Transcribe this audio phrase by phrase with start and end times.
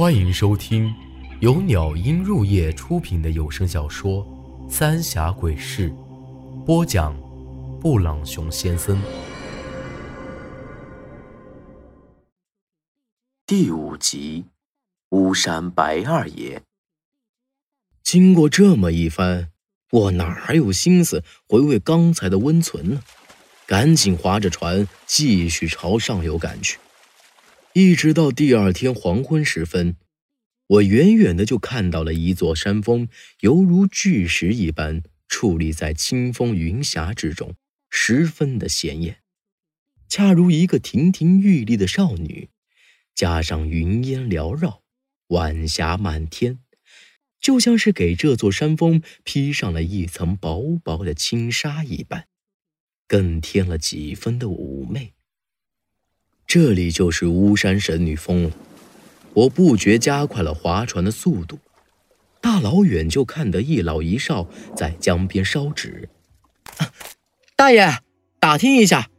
[0.00, 0.90] 欢迎收听
[1.40, 4.26] 由鸟音入夜出品的有声小说
[4.70, 5.90] 《三峡鬼事》，
[6.64, 7.14] 播讲：
[7.82, 8.98] 布朗熊先生。
[13.46, 14.46] 第五集，
[15.10, 16.62] 巫山白二爷。
[18.02, 19.50] 经过这么一番，
[19.90, 23.02] 我哪还有心思回味刚才的温存呢？
[23.66, 26.78] 赶紧划着船继续朝上游赶去。
[27.72, 29.96] 一直到第二天黄昏时分，
[30.66, 33.08] 我远远的就看到了一座山峰，
[33.40, 37.54] 犹如巨石一般矗立在清风云霞之中，
[37.88, 39.18] 十分的显眼，
[40.08, 42.48] 恰如一个亭亭玉立的少女。
[43.14, 44.82] 加上云烟缭绕，
[45.28, 46.58] 晚霞满天，
[47.40, 52.26] 就像是给这座山峰披上了一层薄薄的轻纱一般，
[53.06, 55.12] 更添了几分的妩媚。
[56.52, 58.50] 这里就是巫山神女峰了，
[59.34, 61.60] 我不觉加快了划船的速度，
[62.40, 66.08] 大老远就看得一老一少在江边烧纸。
[67.54, 67.98] 大爷，
[68.40, 69.10] 打听一下，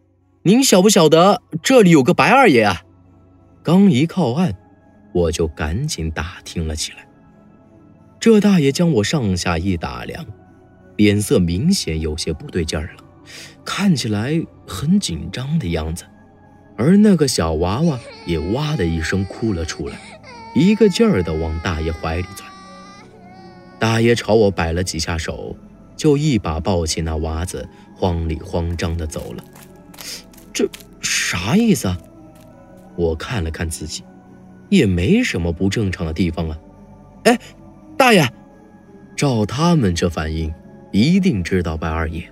[0.44, 2.84] 您晓不晓得这里有个白二爷啊？
[3.64, 4.54] 刚一靠岸，
[5.14, 7.08] 我就赶紧打听了起来。
[8.20, 10.26] 这大爷将我上下一打量，
[10.98, 13.04] 脸色明显有些不对劲儿了，
[13.64, 16.04] 看起来很紧张的样子。
[16.82, 19.96] 而那个小娃娃也哇的一声哭了出来，
[20.56, 22.50] 一个劲儿的往大爷怀里钻。
[23.78, 25.56] 大爷朝我摆了几下手，
[25.96, 29.44] 就一把抱起那娃子，慌里慌张的走了。
[30.52, 30.68] 这
[31.02, 31.98] 啥意思啊？
[32.96, 34.04] 我看了看自己，
[34.70, 36.58] 也没什么不正常的地方啊。
[37.26, 37.40] 哎，
[37.96, 38.28] 大爷，
[39.16, 40.52] 照他们这反应，
[40.92, 42.24] 一定知道白二爷。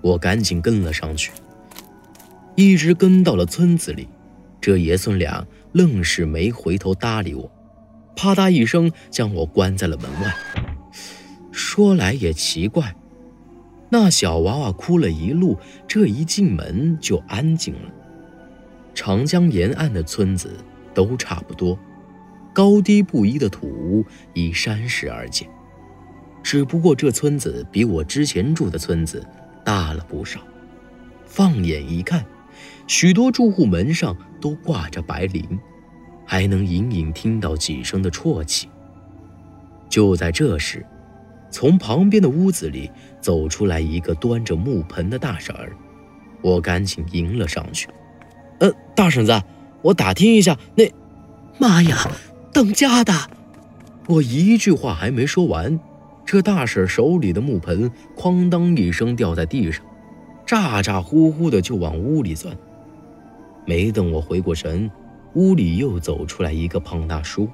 [0.00, 1.30] 我赶紧跟了上去。
[2.58, 4.08] 一直跟到了村子里，
[4.60, 7.48] 这爷孙俩愣是没回头搭理我，
[8.16, 10.34] 啪嗒一声将我关在了门外。
[11.52, 12.96] 说来也奇怪，
[13.90, 17.92] 那小娃娃哭了一路，这一进门就安静了。
[18.92, 20.50] 长江沿岸的村子
[20.92, 21.78] 都差不多，
[22.52, 24.04] 高低不一的土屋
[24.34, 25.48] 依山势而建，
[26.42, 29.24] 只不过这村子比我之前住的村子
[29.64, 30.40] 大了不少。
[31.24, 32.26] 放眼一看。
[32.88, 35.44] 许多住户门上都挂着白绫，
[36.24, 38.66] 还能隐隐听到几声的啜泣。
[39.90, 40.84] 就在这时，
[41.50, 42.90] 从旁边的屋子里
[43.20, 45.72] 走出来一个端着木盆的大婶儿，
[46.42, 47.88] 我赶紧迎了上去。
[48.58, 49.42] 呃，大婶子，
[49.82, 50.84] 我打听一下，那……
[51.58, 52.10] 妈呀，
[52.52, 53.12] 当家的！
[54.06, 55.78] 我一句话还没说完，
[56.24, 59.84] 这大婶手里的木盆哐当一声掉在地上，
[60.46, 62.56] 咋咋呼呼的就往屋里钻。
[63.68, 64.90] 没等我回过神，
[65.34, 67.46] 屋里又走出来一个胖大叔，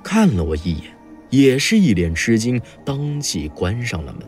[0.00, 0.96] 看了我一眼，
[1.28, 4.22] 也是一脸吃惊，当即关上了门。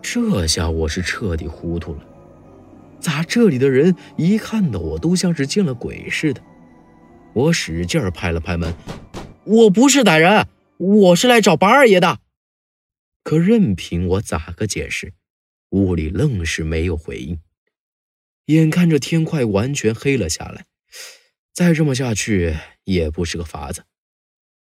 [0.00, 2.00] 这下我是彻底糊涂了，
[2.98, 6.40] 咋这里的人一看到我都像是见了鬼似的？
[7.34, 8.74] 我使劲拍了拍门，
[9.44, 10.46] 我不是歹人，
[10.78, 12.20] 我是来找白二爷的。
[13.22, 15.12] 可任凭我咋个解释，
[15.72, 17.38] 屋里愣是没有回应。
[18.46, 20.66] 眼看着天快完全黑了下来，
[21.52, 23.84] 再这么下去也不是个法子，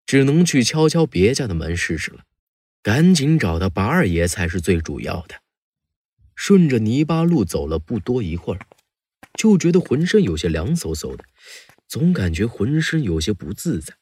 [0.04, 2.24] 只能去敲敲别家的门试试了。
[2.82, 5.36] 赶紧找到八二爷才是最主要的。
[6.34, 8.66] 顺着泥巴路走了不多一会儿，
[9.34, 11.24] 就觉得浑身有些凉飕飕的，
[11.86, 13.94] 总感觉浑身有些不自在。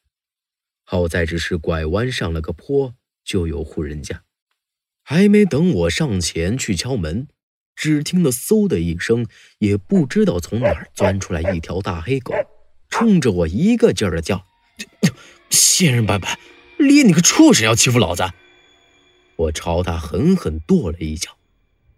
[0.83, 4.23] 好在只是拐弯上了个坡，就有户人家。
[5.03, 7.27] 还没等我上前去敲门。
[7.77, 9.27] 只听得嗖的一声，
[9.59, 12.33] 也不知道从哪儿钻出来一条大黑狗，
[12.89, 14.43] 冲着我一个劲儿的叫
[15.51, 16.39] ：“仙人板板，
[16.77, 18.23] 连你个畜生要欺负老子！”
[19.37, 21.37] 我朝他狠狠跺了一脚，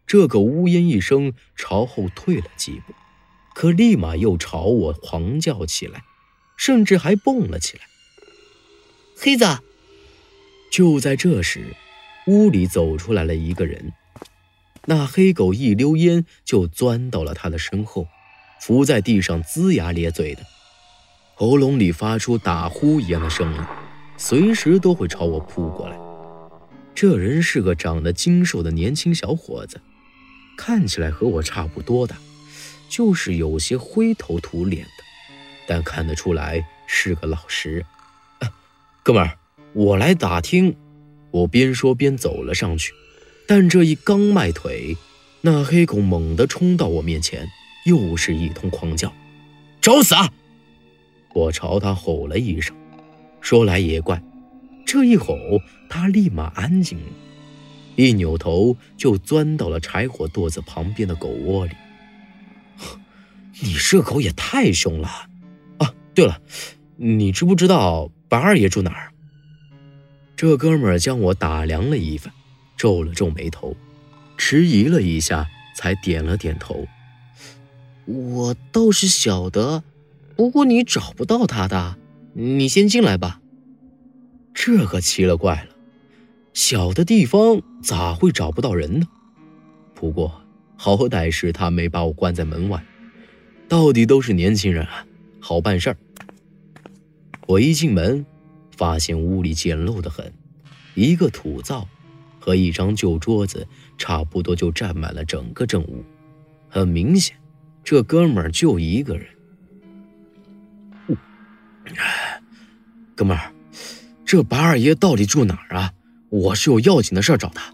[0.05, 2.93] 这狗呜咽一声，朝后退了几步，
[3.55, 6.03] 可立马又朝我狂叫起来，
[6.57, 7.83] 甚至还蹦了起来。
[9.15, 9.45] 黑子，
[10.69, 11.73] 就在这时，
[12.27, 13.93] 屋里走出来了一个人。
[14.89, 18.07] 那黑狗一溜烟就钻到了他的身后，
[18.59, 20.41] 伏在地上龇牙咧嘴的，
[21.35, 23.61] 喉咙里发出打呼一样的声音，
[24.17, 25.95] 随时都会朝我扑过来。
[26.95, 29.79] 这人是个长得精瘦的年轻小伙子，
[30.57, 32.17] 看起来和我差不多大，
[32.89, 35.03] 就是有些灰头土脸的，
[35.67, 37.85] 但看得出来是个老实人。
[39.03, 39.37] 哥们儿，
[39.73, 40.75] 我来打听。
[41.29, 42.91] 我边说边走了上去。
[43.49, 44.95] 但这一刚迈腿，
[45.41, 47.49] 那黑狗猛地冲到我面前，
[47.83, 49.11] 又是一通狂叫
[49.81, 50.31] ：“找死！”啊
[51.33, 52.75] 我朝他吼了一声，
[53.41, 54.21] 说来也怪，
[54.85, 55.35] 这一吼，
[55.89, 57.05] 他立马安静了，
[57.95, 61.71] 一扭头就钻到了柴火垛子旁边的狗窝里。
[63.61, 65.07] 你这狗也太凶了！
[65.79, 66.39] 啊，对了，
[66.97, 69.11] 你知不知道白二爷住哪儿？
[70.35, 72.31] 这哥们儿将我打量了一番，
[72.79, 73.75] 皱了皱眉头，
[74.37, 76.87] 迟疑了一下，才点了点头。
[78.05, 79.83] 我倒是晓得，
[80.37, 81.97] 不过你找不到他的，
[82.31, 83.41] 你先进来吧。
[84.53, 85.75] 这可奇了怪了，
[86.53, 89.07] 小的地方咋会找不到人呢？
[89.93, 90.41] 不过
[90.77, 92.81] 好歹是他没把我关在门外。
[93.67, 95.05] 到底都是年轻人啊，
[95.41, 95.97] 好办事儿。
[97.45, 98.25] 我一进门，
[98.77, 100.31] 发现屋里简陋的很，
[100.95, 101.85] 一个土灶
[102.49, 106.03] 和一张旧桌子差不多就占满了整个正屋。
[106.67, 107.35] 很明显，
[107.83, 109.27] 这哥们儿就一个人。
[113.15, 113.53] 哥们儿，
[114.25, 115.93] 这白二爷到底住哪儿啊？
[116.29, 117.71] 我是有要紧的事找他。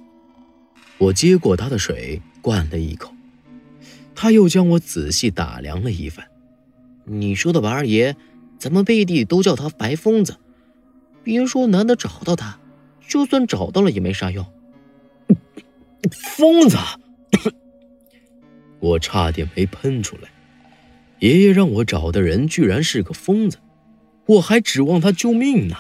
[0.98, 3.14] 我接过他的水，灌了一口。
[4.14, 6.28] 他又将我仔细打量了一番。
[7.06, 8.18] 你说的白二爷，
[8.60, 10.36] 咱们背地都叫他白疯子。
[11.24, 12.60] 别说难得找到他，
[13.08, 14.46] 就算找到了也没啥用。
[16.12, 16.78] 疯子！
[18.80, 20.30] 我差点没喷出来。
[21.20, 23.58] 爷爷让我找的人居然是个疯子，
[24.28, 25.76] 我还指望他救命呢。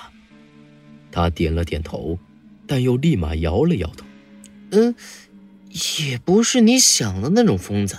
[1.12, 2.18] 他点了点头，
[2.65, 4.06] 但又立马摇了摇头。
[4.71, 4.95] 嗯，
[6.07, 7.98] 也不是你想的那种疯子。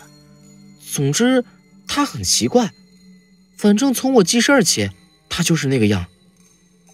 [0.81, 1.44] 总之，
[1.87, 2.70] 他很奇怪。
[3.56, 4.90] 反正从我记事儿起，
[5.28, 6.06] 他就是那个样。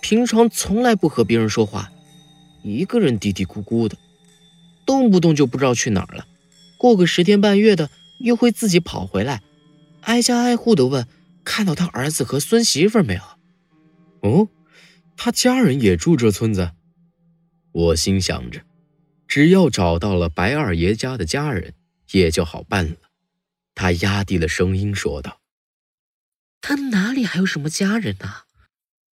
[0.00, 1.90] 平常从来不和别人说话，
[2.62, 3.96] 一个人嘀嘀咕咕的，
[4.86, 6.26] 动不动就不知道去哪儿了。
[6.78, 7.90] 过个十天半月的，
[8.20, 9.42] 又会自己跑回来，
[10.02, 11.06] 挨家挨户的问
[11.44, 13.22] 看到他儿子和孙媳妇没有。
[14.22, 14.48] 哦，
[15.16, 16.72] 他家人也住这村子。
[17.72, 18.62] 我心想着，
[19.26, 21.74] 只要找到了白二爷家的家人，
[22.10, 22.96] 也就好办了。
[23.74, 25.40] 他压低了声音说道
[26.60, 28.42] ：“他哪里还有什么家人呢？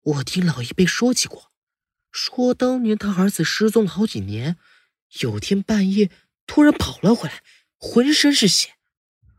[0.02, 1.50] 我听老一辈说起过，
[2.10, 4.56] 说当年他儿子失踪了好几年，
[5.18, 6.10] 有天半夜
[6.46, 7.42] 突然跑了回来，
[7.76, 8.74] 浑身是血，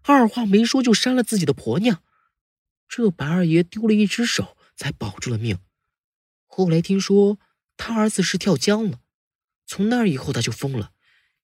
[0.04, 2.04] 二话没说就杀了自己的婆娘。
[2.88, 5.60] 这白二爷丢了一只手才保住了命。
[6.46, 7.40] 后来听说
[7.78, 9.00] 他儿子是跳江了，
[9.66, 10.92] 从那以后他就疯了，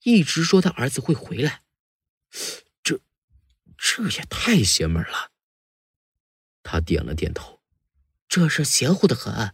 [0.03, 1.63] 一直说他儿子会回来。”
[2.83, 3.00] 这
[3.77, 5.31] 这也太邪门了。
[6.62, 7.62] 他点了点头，
[8.27, 9.53] 这事邪乎的很，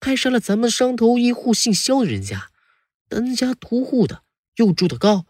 [0.00, 2.52] 还杀了咱们商头一户姓肖的人家，
[3.08, 4.24] 单家独户的，
[4.56, 5.26] 又住得高。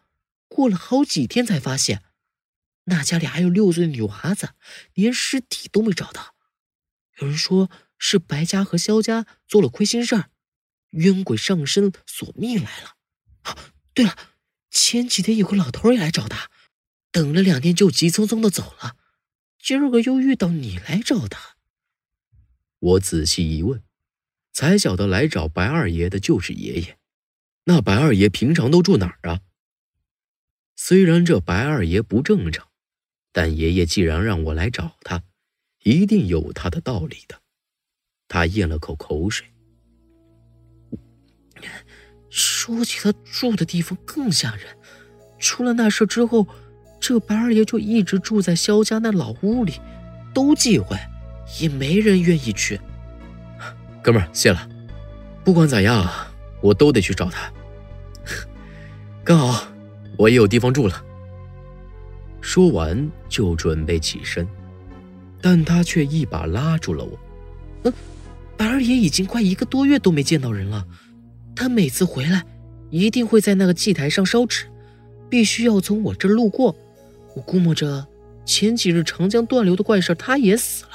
[0.48, 2.02] 过了好几天才发现，
[2.84, 4.50] 那家里还有六岁的女娃子，
[4.94, 6.34] 连尸体都没找到。
[7.18, 10.30] 有人说是白家和肖家做了亏心事儿，
[10.90, 12.96] 冤鬼上身索命来了。
[13.42, 13.56] 啊，
[13.92, 14.16] 对了，
[14.70, 16.50] 前几天有个老头也来找他。
[17.10, 18.96] 等了两天就急匆匆的走了，
[19.58, 21.56] 今儿个又遇到你来找他。
[22.78, 23.82] 我仔细一问，
[24.52, 26.98] 才晓得来找白二爷的就是爷爷。
[27.68, 29.40] 那白二爷平常都住哪儿啊？
[30.76, 32.66] 虽然这白二爷不正常，
[33.32, 35.22] 但爷爷既然让我来找他，
[35.82, 37.40] 一定有他的道理的。
[38.28, 39.46] 他咽了口口水，
[42.30, 44.76] 说起他住的地方更吓人。
[45.38, 46.46] 出了那事之后。
[46.98, 49.74] 这白二爷就一直住在肖家那老屋里，
[50.34, 50.96] 都忌讳，
[51.60, 52.80] 也没人愿意去。
[54.02, 54.68] 哥们儿，谢了。
[55.44, 56.04] 不管咋样，
[56.60, 57.52] 我都得去找他。
[59.24, 59.66] 刚好
[60.16, 61.04] 我也有地方住了。
[62.40, 64.46] 说完就准备起身，
[65.40, 67.18] 但他却一把拉住了我。
[67.84, 67.92] 嗯，
[68.56, 70.86] 白二爷已经快一个多月都没见到人了。
[71.54, 72.44] 他每次回来，
[72.90, 74.66] 一定会在那个祭台上烧纸，
[75.28, 76.76] 必须要从我这儿路过。
[77.34, 78.06] 我估摸着，
[78.44, 80.90] 前几日长江断流的怪事他也死了。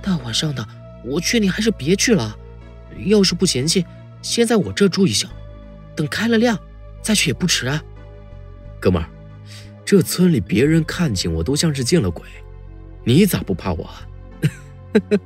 [0.00, 0.64] 大晚上的，
[1.04, 2.36] 我劝你还是别去了。
[3.06, 3.84] 要是不嫌弃，
[4.22, 5.28] 先在我这住一宿，
[5.96, 6.58] 等开了亮
[7.02, 7.82] 再去也不迟啊。
[8.80, 9.08] 哥们儿，
[9.84, 12.24] 这村里别人看见我都像是见了鬼，
[13.04, 13.84] 你咋不怕我？
[13.84, 14.08] 啊？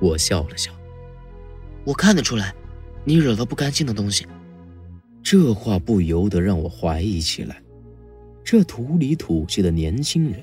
[0.00, 0.72] 我笑了笑，
[1.84, 2.54] 我看得出来，
[3.04, 4.26] 你惹了不干净的东西。
[5.22, 7.60] 这话不由得让我怀疑起来。
[8.42, 10.42] 这土里土气的年轻人，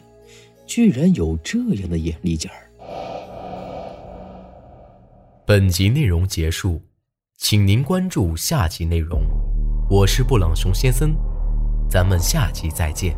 [0.65, 2.57] 居然有这样的眼力劲儿。
[5.45, 6.79] 本集内容结束，
[7.39, 9.21] 请您关注下集内容。
[9.87, 11.15] 我是布朗熊先生，
[11.87, 13.15] 咱们下集再见。